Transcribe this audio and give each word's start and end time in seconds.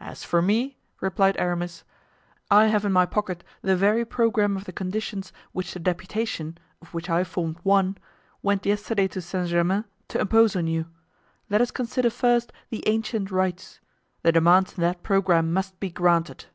"As 0.00 0.24
for 0.24 0.42
me," 0.42 0.76
replied 1.00 1.36
Aramis, 1.38 1.84
"I 2.50 2.66
have 2.66 2.84
in 2.84 2.90
my 2.90 3.06
pocket 3.06 3.44
the 3.62 3.76
very 3.76 4.04
programme 4.04 4.56
of 4.56 4.64
the 4.64 4.72
conditions 4.72 5.32
which 5.52 5.72
the 5.72 5.78
deputation—of 5.78 6.92
which 6.92 7.08
I 7.08 7.22
formed 7.22 7.60
one—went 7.62 8.66
yesterday 8.66 9.06
to 9.06 9.22
Saint 9.22 9.50
Germain 9.50 9.84
to 10.08 10.18
impose 10.20 10.56
on 10.56 10.66
you. 10.66 10.86
Let 11.48 11.60
us 11.60 11.70
consider 11.70 12.10
first 12.10 12.52
the 12.70 12.82
ancient 12.88 13.30
rights. 13.30 13.78
The 14.22 14.32
demands 14.32 14.74
in 14.76 14.80
that 14.80 15.04
programme 15.04 15.52
must 15.52 15.78
be 15.78 15.88
granted." 15.92 16.46